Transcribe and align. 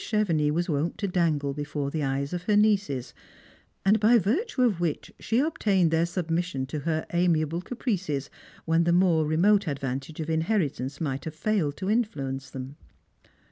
Chevenix 0.03 0.49
was 0.51 0.67
wont 0.67 0.97
to 0.97 1.07
dangle 1.07 1.53
before 1.53 1.91
the 1.91 2.01
eyes 2.03 2.33
of 2.33 2.45
her 2.45 2.55
nieces, 2.57 3.13
and 3.85 3.99
by 3.99 4.17
virtue 4.17 4.63
of 4.63 4.79
which 4.79 5.11
she 5.19 5.37
obtained 5.37 5.91
their 5.91 6.07
submission 6.07 6.65
to 6.65 6.79
her 6.79 7.05
amiable 7.13 7.61
caprices 7.61 8.31
when 8.65 8.85
the 8.85 8.93
more 8.93 9.27
remote 9.27 9.67
advantage 9.67 10.19
of 10.19 10.27
in 10.27 10.41
heritance 10.41 10.99
might 10.99 11.25
have 11.25 11.35
failed 11.35 11.77
to 11.77 11.87
influence 11.87 12.49
them. 12.49 12.77